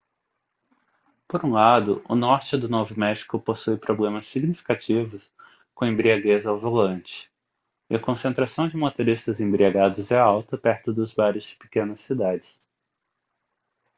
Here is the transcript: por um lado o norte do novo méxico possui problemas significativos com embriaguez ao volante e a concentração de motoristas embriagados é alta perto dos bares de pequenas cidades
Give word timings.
por 1.27 1.45
um 1.45 1.51
lado 1.51 2.03
o 2.09 2.15
norte 2.15 2.57
do 2.57 2.67
novo 2.67 2.99
méxico 2.99 3.39
possui 3.39 3.77
problemas 3.77 4.25
significativos 4.25 5.31
com 5.75 5.85
embriaguez 5.85 6.47
ao 6.47 6.57
volante 6.57 7.31
e 7.87 7.93
a 7.95 7.99
concentração 8.01 8.67
de 8.67 8.75
motoristas 8.75 9.39
embriagados 9.39 10.09
é 10.09 10.17
alta 10.17 10.57
perto 10.57 10.91
dos 10.91 11.13
bares 11.13 11.43
de 11.51 11.55
pequenas 11.57 11.99
cidades 11.99 12.67